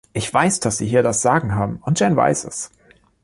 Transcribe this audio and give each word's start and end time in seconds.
Ich 0.13 0.33
weiß, 0.33 0.61
dass 0.61 0.79
Sie 0.79 0.87
hier 0.87 1.03
das 1.03 1.21
Sagen 1.21 1.53
haben, 1.53 1.77
und 1.83 1.99
Jeanne 1.99 2.15
weiß 2.15 2.45
es. 2.45 2.71